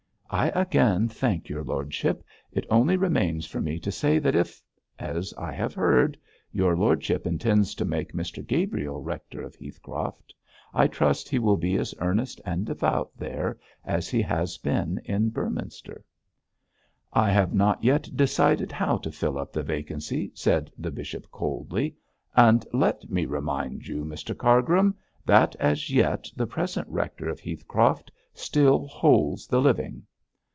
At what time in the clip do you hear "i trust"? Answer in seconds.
10.73-11.27